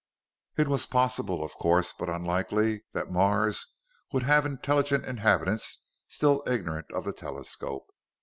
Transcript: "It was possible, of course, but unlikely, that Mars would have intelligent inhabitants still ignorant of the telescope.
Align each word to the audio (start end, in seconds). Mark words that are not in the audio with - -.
"It 0.57 0.67
was 0.67 0.87
possible, 0.87 1.43
of 1.43 1.51
course, 1.57 1.93
but 1.93 2.09
unlikely, 2.09 2.85
that 2.93 3.11
Mars 3.11 3.67
would 4.11 4.23
have 4.23 4.47
intelligent 4.47 5.05
inhabitants 5.05 5.83
still 6.07 6.41
ignorant 6.47 6.87
of 6.91 7.03
the 7.05 7.13
telescope. 7.13 7.85